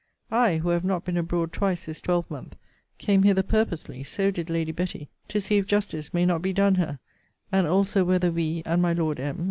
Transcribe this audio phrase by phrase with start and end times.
[0.31, 2.53] I, who have not been abroad twice this twelvemonth,
[2.97, 6.73] came hither purposely, so did Lady Betty, to see if justice may not be done
[6.73, 6.97] her;
[7.51, 9.39] and also whether we, and my Lord M.